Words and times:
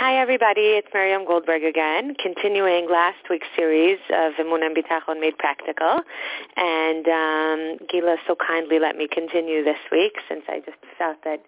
Hi, 0.00 0.16
everybody. 0.16 0.80
It's 0.80 0.88
Miriam 0.94 1.26
Goldberg 1.26 1.62
again, 1.62 2.14
continuing 2.14 2.88
last 2.88 3.28
week's 3.28 3.48
series 3.54 3.98
of 4.08 4.32
Emunah 4.40 4.72
and 4.72 4.74
Bitachon 4.74 5.20
Made 5.20 5.36
Practical. 5.36 6.00
And 6.56 7.06
um, 7.06 7.86
Gila 7.86 8.16
so 8.26 8.34
kindly 8.34 8.78
let 8.78 8.96
me 8.96 9.06
continue 9.06 9.62
this 9.62 9.76
week 9.92 10.14
since 10.26 10.40
I 10.48 10.60
just 10.60 10.78
felt 10.96 11.18
that 11.24 11.44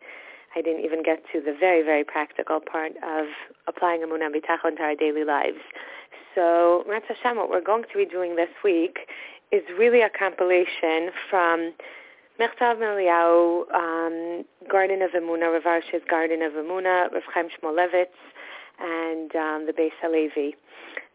I 0.55 0.61
didn't 0.61 0.85
even 0.85 1.03
get 1.03 1.23
to 1.33 1.41
the 1.41 1.57
very, 1.59 1.83
very 1.83 2.05
practical 2.05 2.61
part 2.61 2.93
of 3.03 3.29
applying 3.67 4.03
Emunah 4.03 4.27
and 4.27 4.35
Bitachon 4.35 4.77
to 4.77 4.83
our 4.83 4.97
daily 4.97 5.25
lives. 5.25 5.65
So, 6.35 6.85
Ratz 6.87 7.07
Hashem, 7.09 7.39
what 7.39 7.49
we're 7.49 7.65
going 7.65 7.85
to 7.85 7.97
be 7.97 8.05
doing 8.05 8.37
this 8.37 8.53
week 8.63 9.09
is 9.51 9.63
really 9.79 10.03
a 10.03 10.11
compilation 10.11 11.09
from 11.31 11.73
Michtav 12.41 12.79
Me'Eliyahu, 12.79 13.71
um, 13.75 14.45
Garden 14.71 15.03
of 15.03 15.11
Emunah, 15.11 15.53
Rav 15.53 15.65
Arush's 15.65 16.03
Garden 16.09 16.43
of 16.43 16.53
Emunah, 16.53 17.13
Rav 17.13 17.23
Chaim 17.33 17.49
Shmulevitz, 17.49 18.07
and 18.81 19.35
um, 19.37 19.67
the 19.67 19.73
Beis 19.73 19.91
Halevi. 20.01 20.57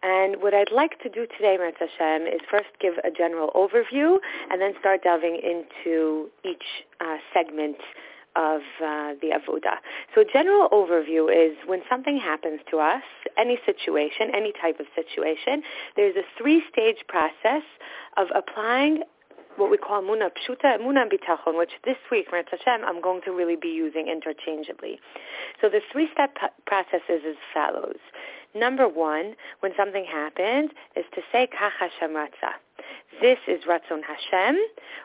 And 0.04 0.42
what 0.42 0.54
I'd 0.54 0.72
like 0.72 1.02
to 1.02 1.10
do 1.10 1.26
today, 1.26 1.58
Ratz 1.60 1.78
Hashem, 1.80 2.28
is 2.28 2.40
first 2.50 2.70
give 2.80 2.94
a 3.04 3.10
general 3.10 3.50
overview 3.56 4.18
and 4.52 4.62
then 4.62 4.74
start 4.80 5.04
delving 5.04 5.42
into 5.44 6.30
each 6.46 6.86
uh, 7.02 7.18
segment 7.34 7.78
of 8.36 8.62
uh, 8.80 9.14
the 9.20 9.32
avoda. 9.34 9.78
So 10.14 10.24
general 10.32 10.70
overview 10.70 11.34
is 11.34 11.58
when 11.66 11.82
something 11.90 12.20
happens 12.20 12.60
to 12.70 12.78
us, 12.78 13.02
any 13.38 13.58
situation, 13.66 14.30
any 14.36 14.54
type 14.62 14.80
of 14.80 14.86
situation, 14.96 15.64
there's 15.96 16.16
a 16.16 16.24
three-stage 16.38 17.04
process 17.08 17.64
of 18.18 18.28
applying 18.36 19.02
what 19.58 19.72
we 19.72 19.78
call 19.78 20.02
Muna 20.02 20.30
Pshuta, 20.30 20.80
Muna 20.80 21.06
Bitachon, 21.12 21.58
which 21.58 21.72
this 21.84 21.98
week, 22.12 22.32
Meretz 22.32 22.50
Hashem, 22.52 22.86
I'm 22.86 23.02
going 23.02 23.22
to 23.24 23.32
really 23.32 23.56
be 23.56 23.70
using 23.70 24.08
interchangeably. 24.08 25.00
So 25.60 25.70
the 25.70 25.82
three-step 25.92 26.36
p- 26.36 26.48
process 26.66 27.02
is 27.10 27.22
as 27.28 27.36
follows. 27.54 28.00
Number 28.56 28.88
one, 28.88 29.36
when 29.60 29.74
something 29.76 30.06
happens, 30.06 30.72
is 30.96 31.06
to 31.16 31.22
say 31.32 31.48
Kach 31.48 31.72
Hashem 31.80 32.12
Ratzah. 32.12 32.56
This 33.22 33.40
is 33.48 33.64
Ratzon 33.64 34.02
Hashem, 34.04 34.60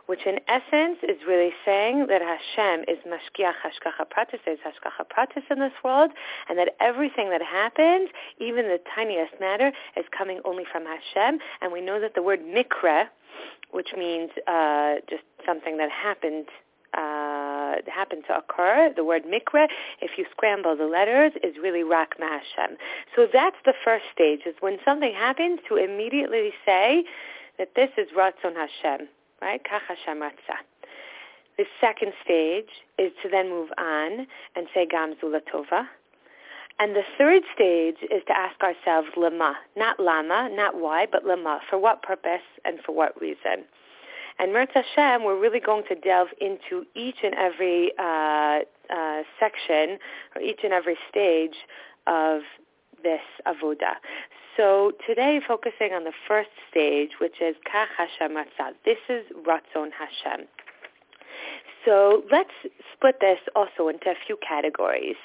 which 0.04 0.26
in 0.26 0.38
essence 0.46 0.98
is 1.02 1.16
really 1.26 1.52
saying 1.64 2.08
that 2.08 2.20
Hashem 2.20 2.84
is 2.86 2.98
Mashgiach 3.06 3.54
Hashgacha 3.64 4.04
Pratis, 4.06 4.40
there's 4.44 4.58
Hashgacha 4.58 5.06
Pratis 5.08 5.50
in 5.50 5.60
this 5.60 5.72
world, 5.82 6.10
and 6.48 6.58
that 6.58 6.74
everything 6.78 7.30
that 7.30 7.40
happens, 7.40 8.10
even 8.38 8.66
the 8.66 8.80
tiniest 8.94 9.32
matter, 9.40 9.72
is 9.96 10.04
coming 10.16 10.40
only 10.44 10.64
from 10.70 10.84
Hashem. 10.84 11.38
And 11.62 11.72
we 11.72 11.80
know 11.80 12.00
that 12.00 12.14
the 12.14 12.22
word 12.22 12.40
Mikra, 12.40 13.06
which 13.70 13.94
means 13.96 14.30
uh, 14.46 14.96
just 15.08 15.22
something 15.46 15.78
that 15.78 15.90
happened 15.90 16.48
uh, 16.94 17.76
happened 17.86 18.24
to 18.28 18.36
occur. 18.36 18.92
The 18.94 19.04
word 19.04 19.22
mikra, 19.24 19.66
if 20.02 20.18
you 20.18 20.26
scramble 20.30 20.76
the 20.76 20.84
letters, 20.84 21.32
is 21.42 21.56
really 21.56 21.82
rak 21.82 22.16
Hashem. 22.18 22.76
So 23.16 23.26
that's 23.32 23.56
the 23.64 23.72
first 23.82 24.04
stage, 24.12 24.40
is 24.44 24.54
when 24.60 24.76
something 24.84 25.14
happens 25.14 25.60
to 25.70 25.76
immediately 25.76 26.52
say 26.66 27.04
that 27.58 27.70
this 27.76 27.90
is 27.96 28.08
Ratzon 28.16 28.54
Hashem, 28.54 29.08
right? 29.40 29.60
Kach 29.64 29.82
Hashem 29.88 30.20
Ratzah. 30.20 30.62
The 31.58 31.64
second 31.80 32.12
stage 32.24 32.70
is 32.98 33.12
to 33.22 33.28
then 33.28 33.50
move 33.50 33.68
on 33.78 34.26
and 34.56 34.66
say 34.74 34.86
Gam 34.86 35.14
Zulatova. 35.22 35.86
And 36.78 36.96
the 36.96 37.02
third 37.18 37.42
stage 37.54 37.96
is 38.02 38.22
to 38.26 38.36
ask 38.36 38.60
ourselves 38.62 39.08
lama, 39.16 39.56
not 39.76 40.00
lama, 40.00 40.48
not 40.50 40.74
why, 40.74 41.06
but 41.10 41.24
lama, 41.24 41.60
for 41.68 41.78
what 41.78 42.02
purpose 42.02 42.40
and 42.64 42.80
for 42.84 42.92
what 42.92 43.20
reason. 43.20 43.66
And 44.38 44.52
Meretz 44.52 44.72
Hashem, 44.72 45.24
we're 45.24 45.38
really 45.38 45.60
going 45.60 45.84
to 45.88 45.94
delve 45.94 46.28
into 46.40 46.86
each 46.94 47.18
and 47.22 47.34
every 47.34 47.92
uh, 47.98 48.60
uh, 48.90 49.22
section 49.38 49.98
or 50.34 50.42
each 50.42 50.60
and 50.64 50.72
every 50.72 50.96
stage 51.10 51.54
of 52.06 52.40
this 53.02 53.20
avoda. 53.46 53.94
So 54.56 54.92
today, 55.06 55.40
focusing 55.46 55.92
on 55.94 56.04
the 56.04 56.12
first 56.28 56.50
stage, 56.70 57.12
which 57.20 57.40
is 57.40 57.56
Kach 57.66 57.86
Hashem 57.96 58.36
Ratzah. 58.36 58.74
This 58.84 58.98
is 59.08 59.24
Ratzon 59.46 59.90
Hashem. 59.92 60.46
So 61.84 62.22
let's 62.30 62.50
split 62.92 63.16
this 63.20 63.38
also 63.56 63.88
into 63.88 64.10
a 64.10 64.14
few 64.26 64.36
categories. 64.46 65.16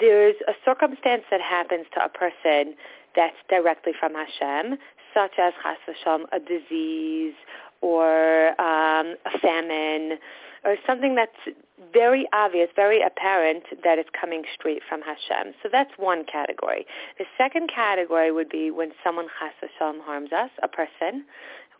There's 0.00 0.36
a 0.48 0.52
circumstance 0.64 1.24
that 1.30 1.40
happens 1.40 1.86
to 1.94 2.04
a 2.04 2.08
person 2.08 2.74
that's 3.14 3.36
directly 3.48 3.92
from 3.98 4.14
Hashem, 4.14 4.78
such 5.14 5.32
as 5.38 5.52
Chas 5.62 5.76
v'shalom, 5.86 6.24
a 6.32 6.40
disease 6.40 7.34
or 7.82 8.48
um, 8.60 9.14
a 9.26 9.38
famine 9.40 10.18
or 10.64 10.76
something 10.86 11.14
that's 11.14 11.56
very 11.92 12.26
obvious, 12.32 12.68
very 12.76 13.02
apparent 13.02 13.64
that 13.84 13.98
it's 13.98 14.10
coming 14.18 14.44
straight 14.54 14.82
from 14.88 15.00
Hashem. 15.02 15.54
So 15.62 15.68
that's 15.70 15.90
one 15.96 16.24
category. 16.24 16.86
The 17.18 17.24
second 17.36 17.70
category 17.74 18.32
would 18.32 18.48
be 18.48 18.70
when 18.70 18.92
someone 19.02 19.26
Chas 19.38 19.52
v'shalom 19.62 20.00
harms 20.02 20.32
us, 20.32 20.50
a 20.62 20.68
person, 20.68 21.24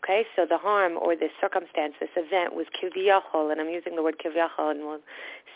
Okay, 0.03 0.25
so 0.35 0.47
the 0.49 0.57
harm 0.57 0.97
or 0.99 1.15
the 1.15 1.27
circumstance, 1.39 1.93
this 1.99 2.09
event 2.15 2.55
was 2.55 2.65
kiviyachol, 2.73 3.51
and 3.51 3.61
I'm 3.61 3.69
using 3.69 3.95
the 3.95 4.01
word 4.01 4.15
kiviyachol, 4.17 4.71
and 4.71 4.79
we'll 4.81 4.99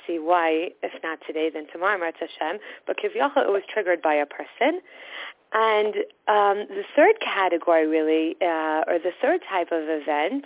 see 0.06 0.20
why, 0.20 0.70
if 0.84 0.92
not 1.04 1.18
today, 1.26 1.50
then 1.52 1.66
tomorrow, 1.72 1.98
Meretz 1.98 2.20
Hashem. 2.20 2.60
But 2.86 2.98
kiviyachol, 2.98 3.38
it 3.38 3.52
was 3.52 3.64
triggered 3.74 4.04
by 4.04 4.14
a 4.14 4.26
person. 4.28 4.82
And 5.54 5.96
um, 6.28 6.68
the 6.70 6.84
third 6.96 7.16
category, 7.22 7.88
really, 7.88 8.36
uh, 8.40 8.84
or 8.86 9.00
the 9.00 9.14
third 9.20 9.42
type 9.50 9.72
of 9.72 9.82
event, 9.90 10.46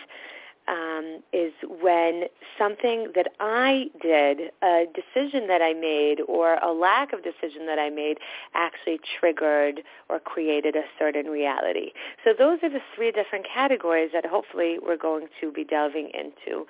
um, 0.70 1.22
is 1.34 1.52
when 1.82 2.26
something 2.58 3.12
that 3.16 3.32
I 3.40 3.88
did, 4.02 4.52
a 4.62 4.86
decision 4.94 5.48
that 5.48 5.62
I 5.62 5.74
made, 5.74 6.22
or 6.28 6.56
a 6.56 6.72
lack 6.72 7.12
of 7.12 7.24
decision 7.24 7.66
that 7.66 7.80
I 7.80 7.90
made, 7.90 8.20
actually 8.54 9.00
triggered 9.20 9.82
or 10.10 10.20
created 10.20 10.76
a 10.76 10.84
certain 10.98 11.28
reality. 11.28 11.92
So 12.24 12.32
those 12.38 12.60
are 12.64 12.70
the 12.70 12.82
three 12.96 13.12
different 13.12 13.48
categories 13.52 14.12
that 14.14 14.26
hopefully 14.26 14.78
we're 14.82 14.98
going 14.98 15.28
to 15.42 15.52
be 15.52 15.64
delving 15.64 16.12
into 16.14 16.66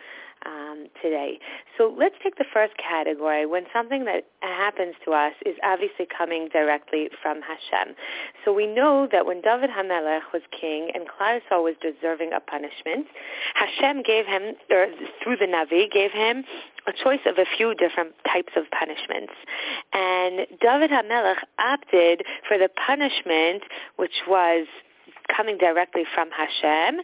um, 0.46 0.88
today. 1.02 1.40
So 1.78 1.94
let's 1.98 2.16
take 2.24 2.38
the 2.38 2.46
first 2.54 2.74
category 2.78 3.46
when 3.46 3.66
something 3.74 4.06
that 4.06 4.26
happens 4.42 4.96
to 5.06 5.12
us 5.12 5.34
is 5.46 5.56
obviously 5.64 6.06
coming 6.06 6.50
directly 6.52 7.10
from 7.22 7.42
Hashem. 7.42 7.96
So 8.46 8.54
we 8.54 8.68
know 8.68 9.08
that 9.12 9.26
when 9.26 9.42
David 9.42 9.70
HaMelech 9.70 10.32
was 10.34 10.42
king 10.52 10.90
and 10.94 11.06
Klal 11.08 11.42
was 11.64 11.76
deserving 11.82 12.32
a 12.34 12.40
punishment, 12.40 13.08
Hashem 13.56 14.04
gave 14.04 14.26
him, 14.26 14.56
or 14.70 14.88
through 15.24 15.38
the 15.38 15.46
Navi, 15.46 15.92
gave 15.92 16.12
him 16.12 16.44
a 16.88 16.92
choice 16.92 17.22
of 17.26 17.38
a 17.38 17.46
few 17.58 17.76
different 17.76 18.14
types 18.32 18.54
of 18.56 18.64
punishments. 18.72 19.34
And 19.94 20.48
David 20.62 20.92
HaMelech 20.92 21.44
opted 21.60 22.24
for 22.48 22.58
the 22.58 22.70
punishment 22.70 23.64
which 23.98 24.24
was 24.28 24.68
coming 25.36 25.58
directly 25.58 26.04
from 26.14 26.30
Hashem 26.32 27.02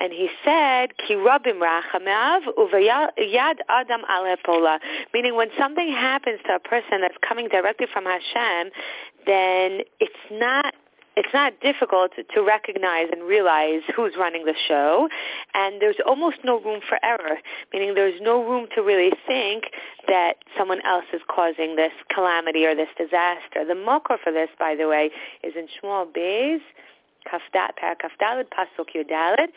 and 0.00 0.12
he 0.12 0.28
said, 0.44 0.96
"Ki 0.96 1.14
rabim 1.14 1.60
rachamav 1.60 2.42
uvayad 2.56 3.56
adam 3.68 4.02
alepola," 4.10 4.80
meaning 5.12 5.34
when 5.34 5.50
something 5.58 5.88
happens 5.92 6.40
to 6.46 6.54
a 6.54 6.58
person 6.58 7.02
that's 7.02 7.18
coming 7.26 7.48
directly 7.48 7.86
from 7.92 8.04
Hashem, 8.04 8.72
then 9.26 9.82
it's 10.00 10.14
not 10.30 10.74
it's 11.16 11.34
not 11.34 11.60
difficult 11.60 12.12
to 12.34 12.40
recognize 12.40 13.08
and 13.12 13.24
realize 13.24 13.82
who's 13.94 14.14
running 14.18 14.44
the 14.44 14.54
show, 14.68 15.08
and 15.54 15.82
there's 15.82 15.96
almost 16.06 16.38
no 16.44 16.60
room 16.60 16.80
for 16.88 16.98
error, 17.04 17.38
meaning 17.72 17.94
there's 17.94 18.20
no 18.22 18.42
room 18.42 18.68
to 18.74 18.80
really 18.80 19.12
think 19.26 19.64
that 20.06 20.36
someone 20.56 20.80
else 20.86 21.04
is 21.12 21.20
causing 21.28 21.76
this 21.76 21.92
calamity 22.14 22.64
or 22.64 22.74
this 22.74 22.88
disaster. 22.96 23.66
The 23.66 23.74
makor 23.74 24.18
for 24.22 24.32
this, 24.32 24.48
by 24.58 24.74
the 24.76 24.88
way, 24.88 25.10
is 25.42 25.54
in 25.56 25.66
Shmuel 25.66 26.06
Beis, 26.10 26.60
Kafdat, 27.26 27.72
Parakafdalid, 27.82 28.46
Pasuk 28.48 28.94
Yudalid, 28.94 29.48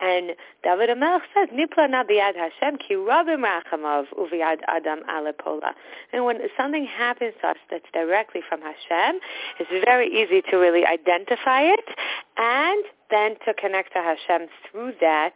and 0.00 0.36
David 0.62 0.90
HaMelech 0.90 1.22
says, 1.34 1.48
Nipla 1.52 1.90
na 1.90 2.04
biyad 2.04 2.34
Hashem 2.36 2.78
ki 2.78 2.94
rabim 2.94 3.44
rachamav 3.44 4.06
uviyad 4.16 4.58
adam 4.68 5.00
alepola. 5.10 5.72
And 6.12 6.24
when 6.24 6.38
something 6.56 6.86
happens 6.86 7.34
to 7.40 7.48
us 7.48 7.56
that's 7.70 7.84
directly 7.92 8.40
from 8.48 8.60
Hashem, 8.60 9.20
it's 9.58 9.84
very 9.84 10.06
easy 10.08 10.42
to 10.50 10.56
really 10.56 10.86
identify 10.86 11.62
it 11.62 11.84
and 12.36 12.84
then 13.10 13.36
to 13.44 13.54
connect 13.54 13.92
to 13.94 13.98
Hashem 13.98 14.48
through 14.70 14.92
that 15.00 15.34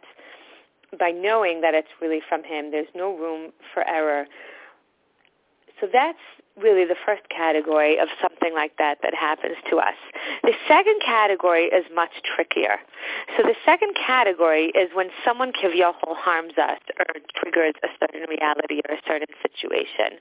by 0.97 1.11
knowing 1.11 1.61
that 1.61 1.73
it's 1.73 1.89
really 2.01 2.21
from 2.27 2.43
Him. 2.43 2.71
There's 2.71 2.87
no 2.95 3.17
room 3.17 3.51
for 3.73 3.85
error. 3.87 4.27
So 5.81 5.87
that's 5.91 6.19
really 6.61 6.85
the 6.85 6.95
first 7.05 7.23
category 7.29 7.97
of 7.97 8.07
something 8.21 8.53
like 8.53 8.77
that 8.77 8.99
that 9.01 9.13
happens 9.13 9.55
to 9.69 9.77
us. 9.77 9.95
The 10.43 10.53
second 10.67 11.01
category 11.03 11.65
is 11.65 11.85
much 11.93 12.11
trickier. 12.23 12.77
So 13.35 13.43
the 13.43 13.55
second 13.65 13.95
category 13.95 14.67
is 14.75 14.89
when 14.93 15.09
someone 15.25 15.51
kivyahol 15.51 16.15
harms 16.15 16.53
us 16.57 16.79
or 16.99 17.05
triggers 17.35 17.73
a 17.83 17.87
certain 17.99 18.27
reality 18.29 18.81
or 18.87 18.95
a 18.95 19.01
certain 19.07 19.33
situation. 19.41 20.19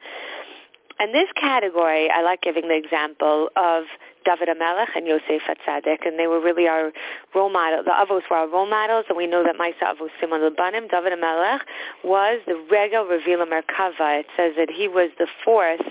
And 1.02 1.12
this 1.12 1.26
category, 1.34 2.08
I 2.08 2.22
like 2.22 2.42
giving 2.42 2.68
the 2.68 2.76
example 2.76 3.48
of 3.56 3.86
David 4.24 4.46
HaMelech 4.46 4.94
and 4.94 5.04
Yosef 5.04 5.42
Hatzadik, 5.42 6.06
and 6.06 6.16
they 6.16 6.28
were 6.28 6.38
really 6.38 6.68
our 6.68 6.92
role 7.34 7.50
model. 7.50 7.82
The 7.82 7.90
Avos 7.90 8.22
were 8.30 8.36
our 8.36 8.48
role 8.48 8.70
models, 8.70 9.06
and 9.08 9.18
we 9.18 9.26
know 9.26 9.42
that 9.42 9.56
Maisa 9.56 9.96
Avos 9.96 10.10
Siman 10.22 10.48
Labanim, 10.48 10.88
David 10.88 11.18
HaMelech, 11.18 11.62
was 12.04 12.40
the 12.46 12.54
Rega 12.70 12.98
Revila 12.98 13.48
Merkava. 13.48 14.20
It 14.20 14.26
says 14.36 14.52
that 14.56 14.70
he 14.70 14.86
was 14.86 15.10
the 15.18 15.26
fourth 15.44 15.82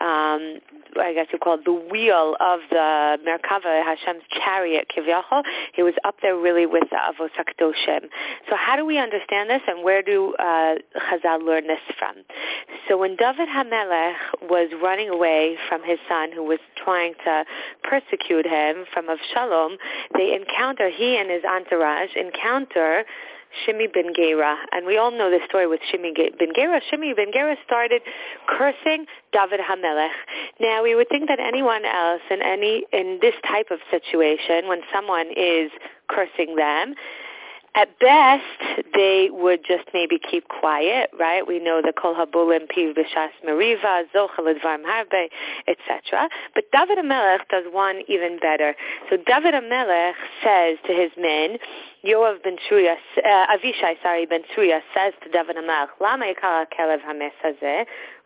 um, 0.00 0.60
I 1.00 1.12
guess 1.14 1.26
you 1.32 1.38
call 1.38 1.54
it 1.54 1.64
the 1.64 1.72
wheel 1.72 2.36
of 2.40 2.60
the 2.70 3.18
Merkava, 3.26 3.82
Hashem's 3.82 4.22
chariot, 4.30 4.90
Kivyachol. 4.94 5.42
He 5.74 5.82
was 5.82 5.94
up 6.04 6.16
there 6.22 6.36
really 6.36 6.66
with 6.66 6.84
the 6.90 6.96
Avos 6.96 7.30
HaKadoshim. 7.38 8.08
So 8.48 8.56
how 8.56 8.76
do 8.76 8.84
we 8.84 8.98
understand 8.98 9.50
this 9.50 9.62
and 9.66 9.84
where 9.84 10.02
do 10.02 10.34
uh, 10.38 10.76
Chazal 10.96 11.44
learn 11.44 11.66
this 11.66 11.80
from? 11.98 12.16
So 12.88 12.96
when 12.96 13.16
David 13.16 13.48
HaMelech 13.48 14.16
was 14.42 14.70
running 14.82 15.08
away 15.08 15.56
from 15.68 15.82
his 15.84 15.98
son 16.08 16.32
who 16.32 16.44
was 16.44 16.58
trying 16.76 17.14
to 17.24 17.44
persecute 17.82 18.46
him 18.46 18.84
from 18.92 19.06
Avshalom, 19.06 19.76
they 20.14 20.34
encounter, 20.34 20.90
he 20.90 21.16
and 21.16 21.30
his 21.30 21.44
entourage 21.44 22.10
encounter 22.16 23.04
Shimi 23.64 23.92
ben 23.92 24.12
Gera. 24.14 24.56
And 24.72 24.86
we 24.86 24.96
all 24.96 25.10
know 25.10 25.30
the 25.30 25.40
story 25.48 25.66
with 25.66 25.80
Shimi 25.92 26.14
ben 26.38 26.48
Gera. 26.54 26.80
Shimi 26.92 27.14
ben 27.14 27.32
Gera 27.32 27.56
started 27.64 28.02
cursing 28.46 29.06
David 29.32 29.60
HaMelech. 29.60 30.10
Now, 30.60 30.82
we 30.82 30.94
would 30.94 31.08
think 31.08 31.28
that 31.28 31.40
anyone 31.40 31.84
else 31.84 32.22
in 32.30 32.42
any 32.42 32.84
in 32.92 33.18
this 33.20 33.34
type 33.46 33.70
of 33.70 33.78
situation, 33.90 34.68
when 34.68 34.80
someone 34.92 35.28
is 35.36 35.70
cursing 36.08 36.56
them, 36.56 36.94
at 37.74 37.98
best, 38.00 38.44
they 38.94 39.28
would 39.30 39.60
just 39.66 39.84
maybe 39.92 40.18
keep 40.18 40.48
quiet, 40.48 41.10
right? 41.18 41.46
We 41.46 41.58
know 41.58 41.80
the 41.84 41.92
kol 41.92 42.14
habulim 42.14 42.66
piv 42.66 42.96
b'shas 42.96 43.30
meriva, 43.46 44.04
zochel 44.14 44.52
advarm 44.52 44.84
harbe, 44.84 45.28
etc. 45.66 46.28
But 46.54 46.64
David 46.72 46.98
HaMelech 46.98 47.48
does 47.50 47.64
one 47.70 48.02
even 48.08 48.38
better. 48.40 48.74
So 49.10 49.16
David 49.16 49.54
HaMelech 49.54 50.14
says 50.42 50.78
to 50.86 50.92
his 50.92 51.10
men, 51.18 51.58
Yoav 52.04 52.42
ben 52.42 52.56
Tzruya, 52.56 52.94
uh, 53.18 53.46
Avishai, 53.56 53.94
sorry, 54.02 54.24
ben 54.26 54.42
Tzruya 54.56 54.80
says 54.94 55.12
to 55.22 55.30
David 55.30 55.56
HaMelech, 55.56 55.88
Lama 56.00 56.26
yikara 56.26 56.66
kelev 56.76 57.00
hames 57.02 57.32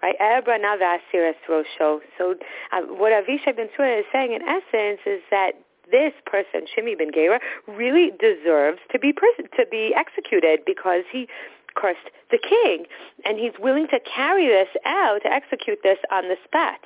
right? 0.02 0.16
Ebra 0.20 0.58
nava 0.60 0.98
asiris 0.98 1.34
rosho. 1.48 2.00
So 2.16 2.36
uh, 2.72 2.80
what 2.82 3.12
Avishai 3.12 3.56
ben 3.56 3.68
Tzruya 3.76 4.00
is 4.00 4.06
saying 4.12 4.32
in 4.32 4.42
essence 4.42 5.00
is 5.06 5.20
that 5.30 5.52
this 5.92 6.12
person, 6.26 6.66
Shimi 6.66 6.98
ben 6.98 7.12
Gera, 7.14 7.38
really 7.68 8.10
deserves 8.18 8.80
to 8.90 8.98
be 8.98 9.12
pers- 9.12 9.48
to 9.56 9.66
be 9.70 9.94
executed 9.94 10.60
because 10.66 11.04
he 11.12 11.28
cursed 11.74 12.10
the 12.30 12.38
king, 12.38 12.84
and 13.24 13.38
he's 13.38 13.52
willing 13.60 13.86
to 13.88 14.00
carry 14.00 14.46
this 14.46 14.68
out 14.84 15.22
to 15.22 15.32
execute 15.32 15.78
this 15.84 15.98
on 16.10 16.28
the 16.28 16.36
spot. 16.44 16.80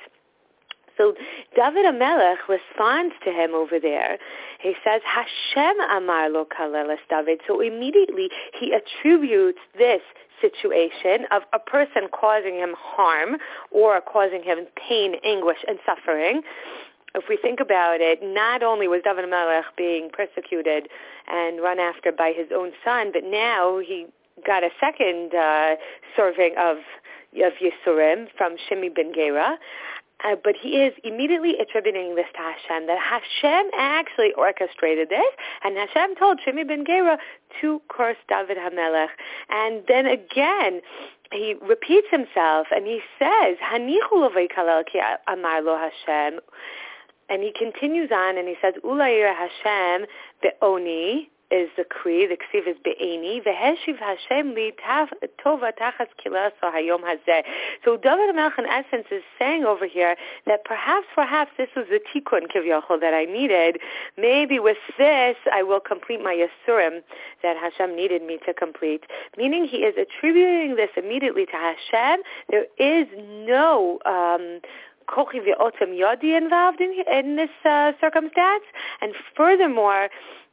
So 0.97 1.13
David 1.55 1.85
HaMelech 1.85 2.37
responds 2.49 3.13
to 3.23 3.31
him 3.31 3.53
over 3.53 3.79
there. 3.79 4.17
He 4.59 4.73
says, 4.83 5.01
Hashem 5.05 5.79
amar 5.91 6.29
lo 6.29 6.45
kaleles 6.45 6.97
David. 7.09 7.39
So 7.47 7.61
immediately 7.61 8.29
he 8.59 8.73
attributes 8.73 9.59
this 9.77 10.01
situation 10.41 11.25
of 11.31 11.43
a 11.53 11.59
person 11.59 12.07
causing 12.11 12.55
him 12.55 12.75
harm 12.77 13.37
or 13.71 14.01
causing 14.01 14.43
him 14.43 14.65
pain, 14.75 15.15
anguish, 15.23 15.57
and 15.67 15.77
suffering 15.85 16.41
if 17.17 17.25
we 17.27 17.37
think 17.37 17.59
about 17.59 17.99
it, 17.99 18.19
not 18.21 18.63
only 18.63 18.87
was 18.87 19.01
David 19.03 19.29
Melech 19.29 19.65
being 19.75 20.09
persecuted 20.13 20.87
and 21.27 21.61
run 21.61 21.79
after 21.79 22.11
by 22.11 22.31
his 22.35 22.47
own 22.55 22.71
son, 22.85 23.11
but 23.11 23.23
now 23.23 23.79
he 23.79 24.05
got 24.45 24.63
a 24.63 24.69
second 24.79 25.33
uh, 25.33 25.75
serving 26.15 26.53
of 26.57 26.77
of 27.43 27.53
Yisurim 27.61 28.27
from 28.37 28.55
Shimi 28.55 28.93
ben 28.93 29.11
Gera. 29.13 29.57
Uh, 30.25 30.35
but 30.43 30.55
he 30.59 30.81
is 30.81 30.93
immediately 31.03 31.53
attributing 31.59 32.15
this 32.15 32.25
to 32.33 32.39
Hashem, 32.39 32.87
that 32.87 32.97
Hashem 32.97 33.69
actually 33.77 34.33
orchestrated 34.35 35.09
this, 35.09 35.29
and 35.63 35.77
Hashem 35.77 36.15
told 36.15 36.39
Shimi 36.39 36.67
ben 36.67 36.85
Gera 36.85 37.19
to 37.61 37.81
curse 37.87 38.17
David 38.27 38.57
HaMelech. 38.57 39.09
And 39.49 39.83
then 39.87 40.07
again, 40.07 40.81
he 41.31 41.55
repeats 41.61 42.07
himself, 42.09 42.67
and 42.71 42.87
he 42.87 43.01
says, 43.19 43.57
Hanichu 43.61 44.27
ki 44.91 44.99
amar 45.27 45.61
lo 45.61 45.77
Hashem, 45.77 46.39
and 47.29 47.43
he 47.43 47.51
continues 47.57 48.11
on 48.11 48.37
and 48.37 48.47
he 48.47 48.55
says, 48.61 48.73
Ulayir 48.83 49.33
Hashem 49.33 50.07
be'oni 50.41 51.29
is 51.49 51.69
the 51.77 51.85
Kri, 51.85 52.27
the 52.27 52.35
Ksiv 52.35 52.67
is 52.67 52.75
Be'eni, 52.83 53.41
Veheshiv 53.41 53.97
Hashem 53.99 54.53
li 54.53 54.73
tova 54.83 55.71
tachas 55.79 56.07
kilaso 56.23 56.51
hayom 56.63 57.01
hazeh. 57.01 57.43
So 57.85 57.95
David 57.95 58.35
Melch 58.35 58.57
in 58.59 58.65
essence 58.65 59.07
is 59.11 59.23
saying 59.39 59.63
over 59.63 59.87
here 59.87 60.15
that 60.45 60.65
perhaps, 60.65 61.07
perhaps 61.15 61.51
this 61.57 61.69
was 61.75 61.85
the 61.89 61.99
tikkun 62.13 62.47
kivyachol 62.53 62.99
that 62.99 63.13
I 63.13 63.25
needed. 63.25 63.79
Maybe 64.17 64.59
with 64.59 64.77
this 64.97 65.37
I 65.51 65.63
will 65.63 65.79
complete 65.79 66.21
my 66.21 66.33
yasurim 66.35 67.01
that 67.43 67.55
Hashem 67.57 67.95
needed 67.95 68.23
me 68.23 68.39
to 68.45 68.53
complete. 68.53 69.05
Meaning 69.37 69.65
he 69.65 69.77
is 69.77 69.95
attributing 69.97 70.75
this 70.75 70.89
immediately 70.97 71.45
to 71.45 71.51
Hashem. 71.53 72.23
There 72.49 72.65
is 72.77 73.07
no... 73.47 73.99
Um, 74.05 74.59
kochi 75.07 75.39
v'otem 75.39 75.97
yodi 75.97 76.37
involved 76.37 76.81
in, 76.81 76.93
in 77.11 77.35
this 77.35 77.49
uh, 77.65 77.93
circumstance. 77.99 78.63
And 79.01 79.13
furthermore, 79.35 80.09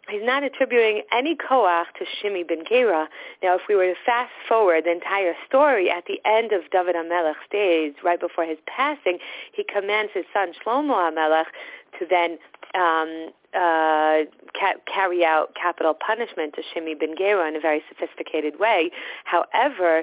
he's 0.08 0.22
not 0.24 0.42
attributing 0.42 1.02
any 1.12 1.36
koach 1.36 1.86
to 1.98 2.04
Shimi 2.04 2.46
ben 2.46 2.64
Gera. 2.68 3.08
Now, 3.42 3.56
if 3.56 3.62
we 3.68 3.74
were 3.74 3.86
to 3.86 3.94
fast 4.04 4.32
forward 4.48 4.84
the 4.84 4.92
entire 4.92 5.34
story, 5.46 5.90
at 5.90 6.04
the 6.06 6.20
end 6.24 6.52
of 6.52 6.62
David 6.70 6.94
HaMelech's 6.94 7.48
days, 7.50 7.94
right 8.02 8.20
before 8.20 8.44
his 8.44 8.58
passing, 8.66 9.18
he 9.52 9.64
commands 9.64 10.12
his 10.14 10.24
son 10.32 10.52
Shlomo 10.64 10.94
HaMelech 10.94 11.46
to 11.98 12.06
then 12.08 12.38
um, 12.74 13.30
uh, 13.54 14.26
ca- 14.58 14.80
carry 14.92 15.24
out 15.24 15.54
capital 15.54 15.94
punishment 15.94 16.54
to 16.54 16.62
Shimi 16.62 16.98
ben 16.98 17.14
Gera 17.16 17.46
in 17.48 17.56
a 17.56 17.60
very 17.60 17.82
sophisticated 17.88 18.58
way. 18.58 18.90
However, 19.24 20.02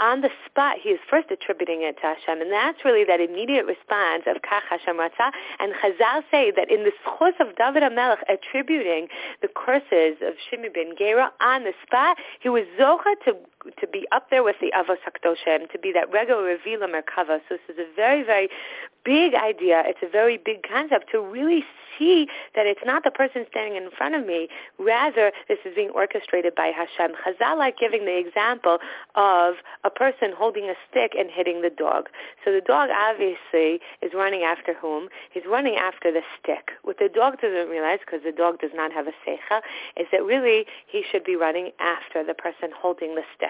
on 0.00 0.22
the 0.22 0.30
spot, 0.46 0.76
he 0.82 0.90
is 0.90 1.00
first 1.08 1.30
attributing 1.30 1.82
it 1.82 1.96
to 1.96 2.14
Hashem, 2.14 2.40
and 2.40 2.50
that's 2.50 2.84
really 2.84 3.04
that 3.04 3.20
immediate 3.20 3.66
response 3.66 4.24
of 4.26 4.42
Kach 4.42 4.64
Hashem 4.68 4.96
Ratzah. 4.96 5.30
And 5.58 5.74
Chazal 5.74 6.22
say 6.30 6.50
that 6.56 6.70
in 6.70 6.84
the 6.84 6.92
schos 7.04 7.38
of 7.38 7.54
David 7.56 7.82
HaMelech 7.82 8.22
attributing 8.28 9.08
the 9.42 9.48
curses 9.48 10.16
of 10.22 10.34
Shimi 10.40 10.72
ben 10.72 10.94
Gera 10.96 11.30
on 11.40 11.64
the 11.64 11.72
spot, 11.86 12.16
he 12.40 12.48
was 12.48 12.64
zocha 12.78 13.14
to 13.24 13.36
to 13.78 13.86
be 13.86 14.06
up 14.12 14.30
there 14.30 14.42
with 14.42 14.56
the 14.60 14.72
Avos 14.76 14.98
HaKadoshim, 15.06 15.70
to 15.70 15.78
be 15.78 15.92
that 15.92 16.10
regular 16.12 16.42
Revila 16.42 16.88
Merkava. 16.88 17.40
So 17.48 17.56
this 17.56 17.76
is 17.76 17.78
a 17.78 17.96
very, 17.96 18.22
very 18.22 18.48
big 19.04 19.34
idea. 19.34 19.82
It's 19.86 20.00
a 20.02 20.08
very 20.08 20.36
big 20.36 20.62
concept 20.62 21.10
to 21.12 21.20
really 21.20 21.64
see 21.98 22.28
that 22.54 22.66
it's 22.66 22.80
not 22.84 23.04
the 23.04 23.10
person 23.10 23.46
standing 23.50 23.76
in 23.76 23.90
front 23.90 24.14
of 24.14 24.26
me. 24.26 24.48
Rather, 24.78 25.32
this 25.48 25.58
is 25.64 25.74
being 25.74 25.90
orchestrated 25.90 26.54
by 26.54 26.72
Hashem. 26.74 27.16
Chazal 27.24 27.56
like 27.58 27.78
giving 27.78 28.04
the 28.04 28.18
example 28.18 28.78
of 29.14 29.54
a 29.84 29.90
person 29.90 30.32
holding 30.36 30.64
a 30.64 30.74
stick 30.88 31.12
and 31.18 31.30
hitting 31.30 31.62
the 31.62 31.70
dog. 31.70 32.08
So 32.44 32.52
the 32.52 32.60
dog 32.60 32.90
obviously 32.90 33.80
is 34.02 34.12
running 34.14 34.42
after 34.42 34.74
whom? 34.74 35.08
He's 35.32 35.44
running 35.46 35.76
after 35.76 36.12
the 36.12 36.22
stick. 36.38 36.70
What 36.82 36.98
the 36.98 37.08
dog 37.08 37.40
doesn't 37.40 37.68
realize, 37.68 38.00
because 38.00 38.20
the 38.24 38.32
dog 38.32 38.60
does 38.60 38.72
not 38.74 38.92
have 38.92 39.06
a 39.06 39.14
secha, 39.26 39.60
is 39.96 40.06
that 40.12 40.24
really 40.24 40.66
he 40.86 41.02
should 41.10 41.24
be 41.24 41.36
running 41.36 41.70
after 41.78 42.24
the 42.24 42.34
person 42.34 42.70
holding 42.76 43.14
the 43.14 43.22
stick. 43.36 43.49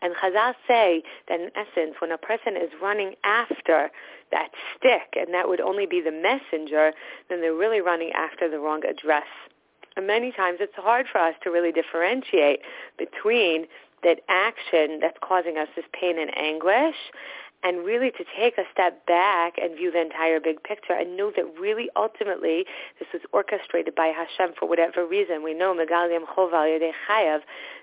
And 0.00 0.14
Chazal 0.14 0.54
say 0.66 1.02
that 1.28 1.40
in 1.40 1.50
essence, 1.56 1.96
when 2.00 2.12
a 2.12 2.18
person 2.18 2.56
is 2.56 2.70
running 2.80 3.14
after 3.24 3.90
that 4.30 4.50
stick, 4.76 5.16
and 5.16 5.34
that 5.34 5.48
would 5.48 5.60
only 5.60 5.86
be 5.86 6.00
the 6.00 6.12
messenger, 6.12 6.92
then 7.28 7.40
they're 7.40 7.54
really 7.54 7.80
running 7.80 8.12
after 8.12 8.48
the 8.48 8.60
wrong 8.60 8.82
address. 8.84 9.26
And 9.96 10.06
many 10.06 10.30
times 10.30 10.58
it's 10.60 10.74
hard 10.76 11.06
for 11.10 11.18
us 11.18 11.34
to 11.42 11.50
really 11.50 11.72
differentiate 11.72 12.60
between 12.96 13.66
that 14.04 14.20
action 14.28 15.00
that's 15.00 15.18
causing 15.20 15.58
us 15.58 15.66
this 15.74 15.84
pain 15.92 16.18
and 16.20 16.30
anguish 16.38 16.94
and 17.64 17.84
really 17.84 18.10
to 18.12 18.24
take 18.38 18.56
a 18.56 18.62
step 18.72 19.04
back 19.06 19.54
and 19.60 19.76
view 19.76 19.90
the 19.90 20.00
entire 20.00 20.38
big 20.38 20.62
picture 20.62 20.92
and 20.92 21.16
know 21.16 21.32
that 21.34 21.44
really 21.58 21.88
ultimately 21.96 22.64
this 22.98 23.08
was 23.12 23.22
orchestrated 23.32 23.94
by 23.94 24.12
Hashem 24.14 24.54
for 24.58 24.68
whatever 24.68 25.04
reason. 25.04 25.42
We 25.42 25.54
know 25.54 25.74
Megalim 25.74 26.24
Choval 26.24 26.52
Yedei 26.52 26.92
Chayav 27.08 27.40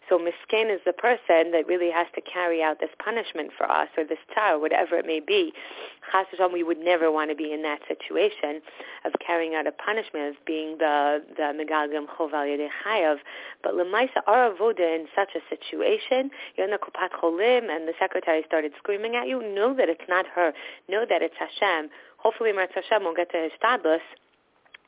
so 0.10 0.20
miskin 0.20 0.74
is 0.74 0.82
the 0.86 0.94
person 0.94 1.52
that 1.52 1.66
really 1.68 1.90
has 1.92 2.08
to 2.16 2.22
carry 2.22 2.62
out 2.62 2.80
this 2.80 2.90
punishment 3.04 3.52
for 3.58 3.70
us 3.70 3.90
or 3.98 4.04
this 4.04 4.20
tar, 4.34 4.60
whatever 4.60 4.96
it 4.98 5.06
may 5.06 5.20
be. 5.20 5.54
Chas 6.12 6.28
we 6.54 6.64
would 6.64 6.78
never 6.78 7.12
want 7.12 7.32
to 7.32 7.36
be 7.36 7.52
in 7.52 7.64
that 7.64 7.80
situation 7.88 8.62
of 9.04 9.14
carrying 9.26 9.56
out 9.56 9.66
a 9.68 9.72
punishment, 9.72 10.38
of 10.38 10.46
being 10.46 10.78
the 10.78 11.24
the 11.36 11.54
megalgam 11.54 12.06
choval 12.08 12.46
chayav. 12.86 13.18
But 13.64 13.74
lemaisa 13.74 14.22
our 14.28 14.52
avoda 14.52 14.80
in 14.80 15.08
such 15.16 15.30
a 15.36 15.42
situation, 15.50 16.30
you're 16.56 16.66
in 16.66 16.72
the 16.72 16.78
kupat 16.78 17.10
cholim, 17.20 17.70
and 17.70 17.88
the 17.88 17.94
secretary 18.00 18.44
started 18.46 18.74
screaming 18.78 19.16
at 19.16 19.28
you. 19.28 19.42
Know 19.42 19.74
that 19.76 19.90
it's 19.90 20.08
not 20.08 20.26
her. 20.36 20.54
Know 20.88 21.06
that 21.10 21.22
it's 21.22 21.36
Hashem. 21.40 21.90
Hopefully, 22.18 22.52
Marat 22.52 22.72
Hashem 22.74 23.04
will 23.04 23.16
get 23.16 23.32
to 23.32 23.38
his 23.38 23.52
stadlus 23.62 24.02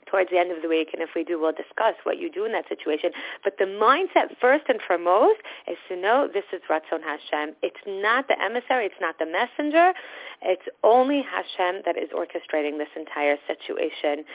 towards 0.10 0.30
the 0.30 0.38
end 0.38 0.52
of 0.52 0.62
the 0.62 0.68
week, 0.68 0.90
and 0.94 1.02
if 1.02 1.10
we 1.16 1.24
do, 1.24 1.40
we'll 1.40 1.52
discuss 1.52 1.96
what 2.04 2.20
you 2.20 2.32
do 2.32 2.46
in 2.46 2.52
that 2.54 2.68
situation. 2.68 3.12
But 3.44 3.58
the 3.58 3.66
mindset, 3.66 4.36
first 4.40 4.66
and 4.68 4.80
foremost, 4.86 5.40
is 5.68 5.78
to 5.90 5.96
know 5.96 6.28
this 6.32 6.46
is 6.54 6.62
Ratzon 6.70 7.04
Hashem. 7.04 7.56
It's 7.62 7.82
not 7.86 8.28
the 8.28 8.42
emissary, 8.42 8.86
it's 8.86 9.02
not 9.02 9.20
the 9.20 9.26
messenger. 9.26 9.94
It's 10.42 10.68
only 10.84 11.24
Hashem 11.24 11.82
that 11.86 11.98
is 11.98 12.10
orchestrating 12.10 12.78
this 12.78 12.90
entire 12.96 13.38
situation. 13.48 14.26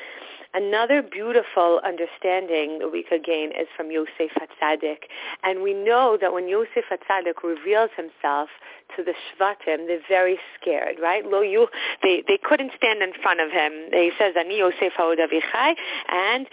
Another 0.55 1.03
beautiful 1.03 1.81
understanding 1.85 2.79
that 2.81 2.91
we 2.93 3.03
could 3.03 3.25
gain 3.25 3.51
is 3.51 3.67
from 3.75 3.91
Yosef 3.91 4.31
Hatzadik. 4.37 5.09
And 5.43 5.63
we 5.63 5.73
know 5.73 6.19
that 6.21 6.33
when 6.33 6.47
Yosef 6.47 6.85
Hatzadik 6.91 7.43
reveals 7.43 7.91
himself 7.97 8.51
to 8.97 9.03
the 9.03 9.13
Shvatim, 9.13 9.87
they're 9.87 10.01
very 10.09 10.39
scared, 10.61 10.97
right? 11.01 11.25
Lo 11.25 11.41
you, 11.41 11.69
they, 12.03 12.23
they 12.29 12.39
couldn't 12.43 12.73
stand 12.77 13.03
in 13.03 13.13
front 13.23 13.41
of 13.41 13.51
him. 13.51 13.73
He 13.93 14.13
says, 14.19 14.35
Ani 14.39 14.59
Yosef 14.59 14.93
Avichai, 14.99 15.75
and 16.09 16.47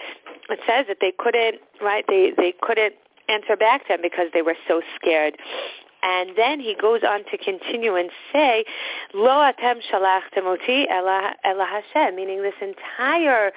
it 0.48 0.60
says 0.66 0.86
that 0.88 0.98
they 1.02 1.12
couldn't, 1.18 1.56
right, 1.82 2.04
they, 2.08 2.32
they 2.36 2.54
couldn't 2.62 2.94
answer 3.28 3.56
back 3.56 3.86
to 3.86 3.94
him 3.94 4.00
because 4.02 4.28
they 4.32 4.42
were 4.42 4.56
so 4.66 4.80
scared. 4.96 5.36
And 6.02 6.30
then 6.36 6.60
he 6.60 6.74
goes 6.80 7.02
on 7.06 7.24
to 7.30 7.36
continue 7.36 7.96
and 7.96 8.10
say, 8.32 8.64
Lo 9.12 9.30
atem 9.30 9.80
shalachtem 9.92 10.44
oti 10.44 10.88
ela 10.88 11.34
Hashem, 11.44 12.16
meaning 12.16 12.42
this 12.42 12.54
entire 12.62 13.52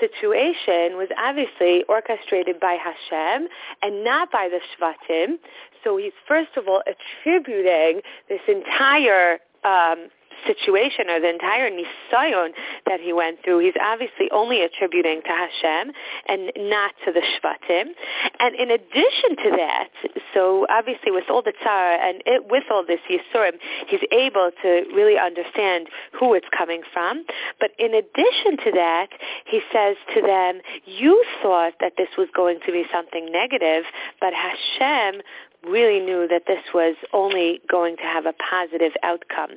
situation 0.00 0.96
was 0.96 1.08
obviously 1.18 1.84
orchestrated 1.88 2.60
by 2.60 2.76
Hashem 2.80 3.48
and 3.82 4.04
not 4.04 4.30
by 4.30 4.48
the 4.48 4.60
Shvatim. 4.74 5.38
So 5.84 5.96
he's 5.96 6.12
first 6.26 6.56
of 6.56 6.68
all 6.68 6.82
attributing 6.86 8.02
this 8.28 8.40
entire 8.48 9.38
um, 9.64 10.08
situation 10.46 11.08
or 11.08 11.20
the 11.20 11.30
entire 11.30 11.70
nisayon 11.70 12.50
that 12.86 13.00
he 13.00 13.12
went 13.12 13.42
through, 13.44 13.60
he's 13.60 13.78
obviously 13.80 14.30
only 14.32 14.62
attributing 14.62 15.22
to 15.22 15.28
Hashem 15.28 15.92
and 16.28 16.52
not 16.70 16.92
to 17.04 17.12
the 17.12 17.22
Shvatim. 17.22 17.94
And 18.40 18.54
in 18.56 18.70
addition 18.70 19.36
to 19.44 19.50
that, 19.56 19.88
so 20.34 20.66
obviously 20.68 21.10
with 21.10 21.24
all 21.30 21.42
the 21.42 21.52
tzara 21.52 21.98
and 21.98 22.22
it, 22.26 22.50
with 22.50 22.64
all 22.70 22.84
this 22.86 23.00
Yisurim, 23.10 23.58
he's 23.88 24.00
able 24.12 24.50
to 24.62 24.84
really 24.94 25.18
understand 25.18 25.88
who 26.12 26.34
it's 26.34 26.48
coming 26.56 26.82
from. 26.92 27.24
But 27.60 27.70
in 27.78 27.94
addition 27.94 28.56
to 28.64 28.72
that, 28.74 29.08
he 29.46 29.60
says 29.72 29.96
to 30.14 30.22
them, 30.22 30.60
you 30.84 31.24
thought 31.42 31.74
that 31.80 31.92
this 31.96 32.08
was 32.18 32.28
going 32.34 32.60
to 32.66 32.72
be 32.72 32.84
something 32.92 33.30
negative, 33.30 33.84
but 34.20 34.32
Hashem 34.34 35.22
really 35.68 36.00
knew 36.00 36.28
that 36.28 36.42
this 36.46 36.62
was 36.74 36.96
only 37.12 37.60
going 37.68 37.96
to 37.96 38.02
have 38.02 38.26
a 38.26 38.32
positive 38.32 38.92
outcome. 39.02 39.56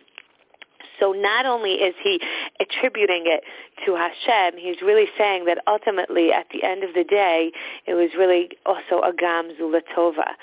So 0.99 1.11
not 1.13 1.45
only 1.45 1.73
is 1.73 1.95
he 2.03 2.19
attributing 2.59 3.23
it 3.25 3.43
to 3.85 3.95
Hashem, 3.95 4.59
he's 4.59 4.81
really 4.81 5.07
saying 5.17 5.45
that 5.45 5.59
ultimately 5.67 6.31
at 6.31 6.47
the 6.51 6.63
end 6.63 6.83
of 6.83 6.93
the 6.93 7.03
day, 7.03 7.51
it 7.85 7.93
was 7.93 8.09
really 8.17 8.49
also 8.65 9.01
a 9.01 9.13
gam 9.13 9.51
zulatova. 9.59 10.33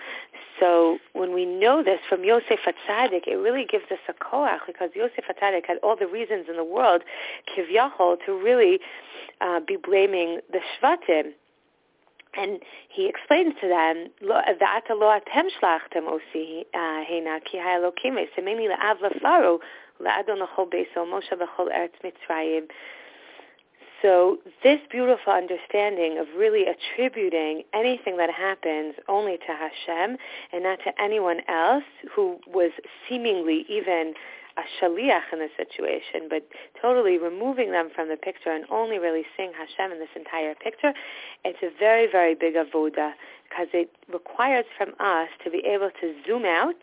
So 0.59 0.99
when 1.13 1.35
we 1.35 1.45
know 1.45 1.83
this 1.83 2.01
from 2.09 2.25
Yosef 2.25 2.61
Hatzadik, 2.67 3.27
it 3.27 3.37
really 3.37 3.67
gives 3.71 3.85
us 3.91 3.99
a 4.09 4.15
koach 4.15 4.61
because 4.67 4.91
Yosef 4.95 5.25
Hatzadik 5.31 5.67
had 5.67 5.79
all 5.83 5.97
the 5.97 6.07
reasons 6.07 6.47
in 6.49 6.57
the 6.57 6.65
world, 6.65 7.03
kivyachol, 7.47 8.17
to 8.25 8.33
really 8.33 8.79
uh, 9.41 9.61
be 9.61 9.77
blaming 9.77 10.41
the 10.51 10.61
Shvatim. 10.81 11.33
And 12.37 12.61
he 12.89 13.09
explains 13.09 13.55
to 13.61 13.69
them, 13.69 14.11
"Va'ata 14.23 14.91
lo 14.91 15.19
atem 15.19 15.49
shlachtem 15.61 16.05
osi 16.05 16.65
uh, 16.75 17.05
hena 17.05 17.41
ki 17.41 17.59
ha'elokim 17.59 18.19
esemeni 18.19 18.69
la'av 18.69 18.99
la'faro 19.01 19.61
so 24.03 24.39
this 24.63 24.79
beautiful 24.91 25.33
understanding 25.33 26.19
of 26.19 26.27
really 26.37 26.65
attributing 26.67 27.63
anything 27.73 28.19
that 28.19 28.31
happens 28.31 28.95
only 29.09 29.39
to 29.39 29.47
Hashem 29.47 30.19
and 30.53 30.63
not 30.63 30.81
to 30.85 31.03
anyone 31.03 31.41
else 31.49 31.85
who 32.15 32.39
was 32.47 32.73
seemingly 33.09 33.65
even 33.69 34.13
a 34.57 34.63
shaliach 34.81 35.33
in 35.33 35.39
the 35.39 35.49
situation, 35.57 36.29
but 36.29 36.47
totally 36.81 37.19
removing 37.19 37.73
them 37.73 37.91
from 37.95 38.09
the 38.09 38.17
picture 38.17 38.51
and 38.51 38.65
only 38.71 38.99
really 38.99 39.25
seeing 39.37 39.53
Hashem 39.53 39.93
in 39.93 39.99
this 39.99 40.09
entire 40.17 40.55
picture, 40.55 40.93
it's 41.45 41.59
a 41.63 41.71
very, 41.79 42.11
very 42.11 42.35
big 42.35 42.55
avoda 42.55 43.13
because 43.49 43.69
it 43.73 43.91
requires 44.13 44.65
from 44.77 44.91
us 44.99 45.29
to 45.45 45.51
be 45.51 45.63
able 45.67 45.91
to 46.01 46.15
zoom 46.27 46.45
out 46.45 46.75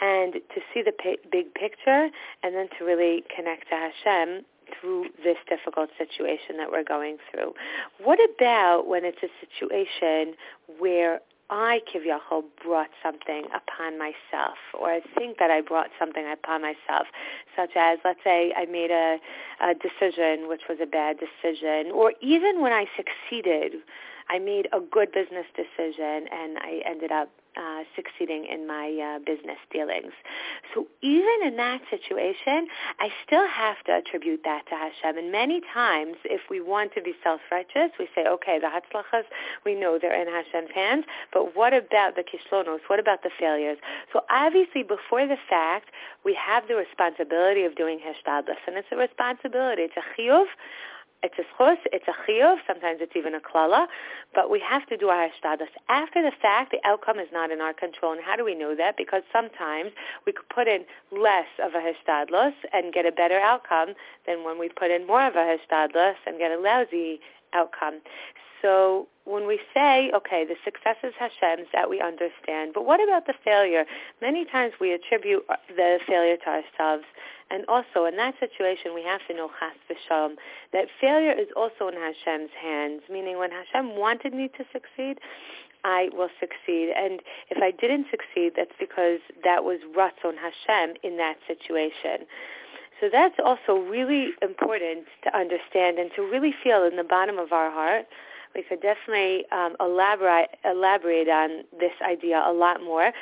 and 0.00 0.34
to 0.34 0.60
see 0.72 0.82
the 0.82 0.92
big 1.30 1.54
picture 1.54 2.10
and 2.42 2.54
then 2.54 2.68
to 2.78 2.84
really 2.84 3.24
connect 3.34 3.68
to 3.70 3.76
Hashem 3.76 4.44
through 4.80 5.06
this 5.22 5.36
difficult 5.48 5.90
situation 5.98 6.56
that 6.58 6.70
we're 6.70 6.84
going 6.84 7.18
through. 7.30 7.54
What 8.02 8.18
about 8.18 8.86
when 8.86 9.04
it's 9.04 9.22
a 9.22 9.28
situation 9.40 10.34
where 10.78 11.20
I, 11.50 11.80
Kivyachol, 11.92 12.44
brought 12.64 12.90
something 13.02 13.44
upon 13.54 13.98
myself, 13.98 14.56
or 14.78 14.90
I 14.90 15.00
think 15.16 15.38
that 15.38 15.50
I 15.50 15.60
brought 15.60 15.90
something 15.98 16.26
upon 16.30 16.62
myself, 16.62 17.06
such 17.54 17.70
as, 17.76 17.98
let's 18.04 18.20
say, 18.24 18.52
I 18.56 18.64
made 18.64 18.90
a, 18.90 19.18
a 19.60 19.74
decision 19.74 20.48
which 20.48 20.62
was 20.68 20.78
a 20.80 20.86
bad 20.86 21.18
decision, 21.18 21.92
or 21.92 22.14
even 22.20 22.62
when 22.62 22.72
I 22.72 22.86
succeeded, 22.96 23.74
I 24.28 24.38
made 24.38 24.68
a 24.72 24.80
good 24.80 25.12
business 25.12 25.46
decision 25.54 26.28
and 26.32 26.58
I 26.58 26.82
ended 26.86 27.12
up 27.12 27.30
uh, 27.56 27.84
succeeding 27.96 28.46
in 28.46 28.66
my 28.66 28.88
uh, 28.98 29.18
business 29.24 29.58
dealings. 29.72 30.12
So 30.74 30.86
even 31.02 31.38
in 31.44 31.56
that 31.56 31.80
situation, 31.90 32.68
I 32.98 33.10
still 33.26 33.46
have 33.46 33.82
to 33.86 33.96
attribute 33.96 34.40
that 34.44 34.66
to 34.68 34.74
Hashem. 34.74 35.18
And 35.18 35.30
many 35.32 35.60
times, 35.72 36.16
if 36.24 36.42
we 36.50 36.60
want 36.60 36.94
to 36.94 37.02
be 37.02 37.14
self-righteous, 37.22 37.92
we 37.98 38.08
say, 38.14 38.26
okay, 38.26 38.58
the 38.58 38.66
hatzlachas, 38.66 39.24
we 39.64 39.74
know 39.74 39.98
they're 40.00 40.20
in 40.20 40.28
Hashem's 40.28 40.70
hands, 40.74 41.04
but 41.32 41.56
what 41.56 41.72
about 41.72 42.16
the 42.16 42.24
kishlonos? 42.24 42.80
What 42.88 43.00
about 43.00 43.22
the 43.22 43.30
failures? 43.38 43.78
So 44.12 44.20
obviously, 44.30 44.82
before 44.82 45.26
the 45.26 45.38
fact, 45.48 45.90
we 46.24 46.34
have 46.34 46.68
the 46.68 46.74
responsibility 46.74 47.64
of 47.64 47.76
doing 47.76 47.98
hishtadlus, 47.98 48.60
and 48.66 48.76
it's 48.76 48.88
a 48.90 48.96
responsibility. 48.96 49.82
It's 49.82 49.94
a 49.96 50.20
chiyuv 50.20 50.46
it's 51.24 51.34
a 51.38 51.44
schus, 51.56 51.78
it's 51.86 52.04
a 52.06 52.30
chiyuv, 52.30 52.58
sometimes 52.66 52.98
it's 53.00 53.16
even 53.16 53.34
a 53.34 53.40
klala, 53.40 53.86
but 54.34 54.50
we 54.50 54.60
have 54.60 54.86
to 54.88 54.96
do 54.96 55.08
our 55.08 55.28
hishtadlus. 55.28 55.72
After 55.88 56.22
the 56.22 56.32
fact, 56.40 56.70
the 56.70 56.78
outcome 56.84 57.18
is 57.18 57.28
not 57.32 57.50
in 57.50 57.60
our 57.60 57.72
control. 57.72 58.12
And 58.12 58.20
how 58.22 58.36
do 58.36 58.44
we 58.44 58.54
know 58.54 58.76
that? 58.76 58.96
Because 58.96 59.22
sometimes 59.32 59.92
we 60.26 60.32
could 60.32 60.48
put 60.50 60.68
in 60.68 60.84
less 61.10 61.48
of 61.62 61.72
a 61.74 61.80
hishtadlus 61.80 62.52
and 62.72 62.92
get 62.92 63.06
a 63.06 63.12
better 63.12 63.40
outcome 63.40 63.94
than 64.26 64.44
when 64.44 64.58
we 64.58 64.68
put 64.68 64.90
in 64.90 65.06
more 65.06 65.26
of 65.26 65.34
a 65.34 65.56
hishtadlus 65.56 66.16
and 66.26 66.38
get 66.38 66.52
a 66.52 66.58
lousy 66.60 67.20
outcome. 67.54 68.00
So 68.64 69.08
when 69.24 69.46
we 69.46 69.60
say, 69.74 70.10
okay, 70.16 70.46
the 70.48 70.56
success 70.64 70.96
is 71.04 71.12
Hashem's, 71.18 71.68
that 71.74 71.90
we 71.90 72.00
understand, 72.00 72.72
but 72.72 72.86
what 72.86 72.98
about 73.02 73.26
the 73.26 73.34
failure? 73.44 73.84
Many 74.22 74.46
times 74.46 74.72
we 74.80 74.94
attribute 74.94 75.44
the 75.68 75.98
failure 76.08 76.38
to 76.38 76.48
ourselves. 76.48 77.04
And 77.50 77.66
also 77.68 78.06
in 78.06 78.16
that 78.16 78.34
situation, 78.40 78.94
we 78.94 79.04
have 79.04 79.20
to 79.28 79.34
know 79.34 79.50
chas 79.60 79.76
v'shalom, 79.84 80.36
that 80.72 80.86
failure 80.98 81.32
is 81.32 81.48
also 81.54 81.88
in 81.88 81.94
Hashem's 81.94 82.50
hands, 82.58 83.02
meaning 83.10 83.36
when 83.36 83.50
Hashem 83.50 83.98
wanted 83.98 84.32
me 84.32 84.48
to 84.56 84.64
succeed, 84.72 85.20
I 85.84 86.08
will 86.14 86.30
succeed. 86.40 86.94
And 86.96 87.20
if 87.50 87.62
I 87.62 87.70
didn't 87.70 88.06
succeed, 88.10 88.52
that's 88.56 88.72
because 88.80 89.20
that 89.44 89.62
was 89.62 89.80
Ratzon 89.94 90.40
Hashem 90.40 90.96
in 91.02 91.18
that 91.18 91.36
situation. 91.46 92.26
So 92.98 93.10
that's 93.12 93.36
also 93.44 93.76
really 93.76 94.30
important 94.40 95.04
to 95.24 95.36
understand 95.36 95.98
and 95.98 96.10
to 96.16 96.22
really 96.22 96.54
feel 96.64 96.84
in 96.84 96.96
the 96.96 97.04
bottom 97.04 97.38
of 97.38 97.52
our 97.52 97.70
heart. 97.70 98.06
We 98.54 98.62
could 98.62 98.80
definitely 98.80 99.44
um, 99.50 99.76
elaborate, 99.80 100.50
elaborate 100.64 101.28
on 101.28 101.64
this 101.78 101.92
idea 102.02 102.42
a 102.46 102.52
lot 102.52 102.82
more. 102.82 103.12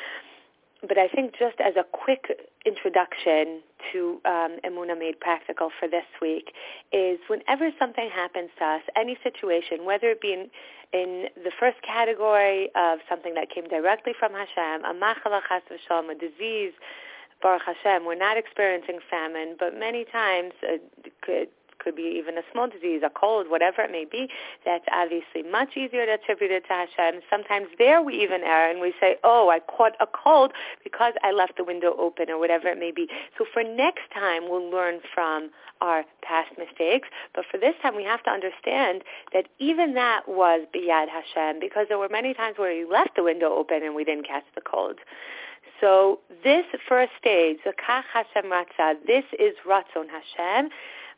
But 0.87 0.99
I 0.99 1.07
think 1.07 1.35
just 1.39 1.61
as 1.61 1.75
a 1.77 1.85
quick 1.85 2.27
introduction 2.67 3.62
to 3.93 4.21
um, 4.25 4.59
Emuna 4.65 4.99
Made 4.99 5.19
Practical 5.21 5.71
for 5.79 5.89
this 5.89 6.05
week 6.21 6.53
is 6.93 7.19
whenever 7.29 7.71
something 7.79 8.11
happens 8.12 8.51
to 8.59 8.65
us, 8.65 8.83
any 8.97 9.17
situation, 9.23 9.85
whether 9.85 10.09
it 10.09 10.21
be 10.21 10.33
in, 10.33 10.51
in 10.93 11.29
the 11.37 11.53
first 11.59 11.77
category 11.87 12.69
of 12.75 12.99
something 13.09 13.35
that 13.35 13.49
came 13.49 13.69
directly 13.69 14.12
from 14.19 14.33
Hashem, 14.33 14.85
a 14.85 14.93
machala 14.93 15.41
chas 15.49 15.62
v'shalom, 15.71 16.11
a 16.11 16.15
disease, 16.15 16.73
Baruch 17.41 17.62
Hashem, 17.67 18.05
we're 18.05 18.15
not 18.15 18.37
experiencing 18.37 18.99
famine, 19.11 19.57
but 19.59 19.79
many 19.79 20.05
times 20.05 20.53
it 20.62 20.83
could 21.23 21.49
could 21.83 21.97
be 21.97 22.15
even 22.19 22.39
a 22.39 22.43
small 22.53 22.69
disease, 22.69 23.03
a 23.05 23.11
cold, 23.11 23.49
whatever 23.49 23.83
it 23.83 23.91
may 23.91 24.05
be, 24.05 24.29
that's 24.65 24.85
obviously 24.93 25.43
much 25.43 25.77
easier 25.77 26.07
to 26.07 26.15
attribute 26.15 26.51
it 26.51 26.65
to 26.69 26.73
Hashem. 26.73 27.21
Sometimes 27.29 27.69
there 27.79 28.03
we 28.03 28.23
even 28.23 28.43
err 28.43 28.71
and 28.71 28.81
we 28.81 28.95
say, 29.01 29.17
oh, 29.25 29.51
I 29.51 29.61
caught 29.61 29.93
a 30.01 30.07
cold 30.07 30.53
because 30.85 31.15
I 31.23 31.33
left 31.33 31.57
the 31.57 31.65
window 31.65 31.95
open 31.99 32.31
or 32.31 32.39
whatever 32.39 32.69
it 32.69 32.79
may 32.79 32.93
be. 32.93 33.09
So 33.39 33.45
for 33.53 33.62
next 33.62 34.11
time, 34.15 34.49
we'll 34.49 34.71
learn 34.71 35.01
from 35.15 35.51
our 35.81 36.05
past 36.23 36.51
mistakes. 36.57 37.09
But 37.35 37.45
for 37.51 37.59
this 37.59 37.75
time, 37.83 37.97
we 37.97 38.05
have 38.05 38.23
to 38.25 38.31
understand 38.31 39.03
that 39.33 39.49
even 39.59 39.95
that 39.95 40.29
was 40.29 40.67
biyad 40.75 41.07
Hashem 41.09 41.61
because 41.61 41.87
there 41.89 41.99
were 41.99 42.09
many 42.09 42.35
times 42.35 42.59
where 42.59 42.73
he 42.73 42.85
left 42.85 43.17
the 43.17 43.25
window 43.25 43.53
open 43.53 43.83
and 43.83 43.95
we 43.95 44.05
didn't 44.05 44.27
catch 44.27 44.45
the 44.55 44.61
cold. 44.61 44.99
So 45.81 46.21
this 46.45 46.65
first 46.89 47.11
stage, 47.19 47.59
the 47.65 47.73
Kach 47.73 48.05
Hashem 48.12 48.51
Ratzah, 48.51 49.05
this 49.05 49.25
is 49.39 49.55
Ratzon 49.67 50.07
Hashem. 50.09 50.71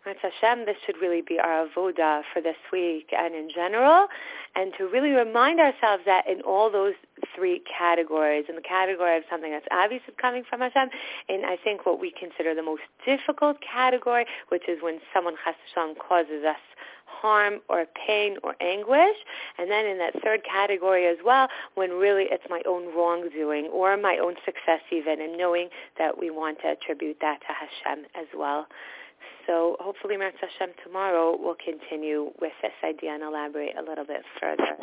That's 0.04 0.18
Hashem. 0.20 0.66
This 0.66 0.76
should 0.84 0.96
really 1.00 1.22
be 1.22 1.38
our 1.38 1.66
avoda 1.66 2.22
for 2.32 2.42
this 2.42 2.56
week 2.70 3.08
and 3.16 3.34
in 3.34 3.48
general, 3.54 4.06
and 4.54 4.72
to 4.76 4.84
really 4.84 5.10
remind 5.10 5.60
ourselves 5.60 6.02
that 6.04 6.28
in 6.28 6.42
all 6.42 6.70
those 6.70 6.92
three 7.34 7.62
categories, 7.66 8.44
in 8.48 8.54
the 8.54 8.60
category 8.60 9.16
of 9.16 9.22
something 9.30 9.50
that's 9.50 9.66
obviously 9.70 10.12
coming 10.20 10.44
from 10.48 10.60
Hashem, 10.60 10.90
in 11.30 11.44
I 11.46 11.56
think 11.56 11.86
what 11.86 12.00
we 12.00 12.10
consider 12.12 12.54
the 12.54 12.62
most 12.62 12.82
difficult 13.06 13.56
category, 13.62 14.26
which 14.50 14.68
is 14.68 14.82
when 14.82 15.00
someone 15.14 15.36
chas 15.42 15.54
Hashem 15.74 15.94
causes 15.96 16.44
us 16.44 16.60
harm 17.06 17.60
or 17.70 17.86
pain 18.06 18.36
or 18.42 18.56
anguish. 18.60 19.16
And 19.58 19.70
then 19.70 19.86
in 19.86 19.96
that 19.98 20.22
third 20.22 20.42
category 20.44 21.06
as 21.06 21.16
well, 21.24 21.48
when 21.76 21.92
really 21.92 22.26
it's 22.30 22.44
my 22.50 22.60
own 22.66 22.94
wrongdoing 22.94 23.68
or 23.72 23.96
my 23.96 24.18
own 24.18 24.34
success 24.44 24.80
even, 24.92 25.22
and 25.22 25.38
knowing 25.38 25.70
that 25.98 26.18
we 26.18 26.30
want 26.30 26.60
to 26.60 26.72
attribute 26.72 27.18
that 27.22 27.40
to 27.40 27.54
Hashem 27.54 28.04
as 28.14 28.26
well. 28.36 28.66
So 29.46 29.76
hopefully, 29.80 30.16
Meretz 30.16 30.40
Hashem, 30.40 30.74
tomorrow 30.84 31.36
we'll 31.38 31.56
continue 31.62 32.30
with 32.40 32.52
this 32.62 32.72
idea 32.82 33.12
and 33.14 33.22
elaborate 33.22 33.76
a 33.76 33.82
little 33.82 34.04
bit 34.04 34.22
further. 34.40 34.76